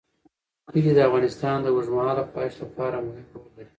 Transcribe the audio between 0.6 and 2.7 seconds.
کلي د افغانستان د اوږدمهاله پایښت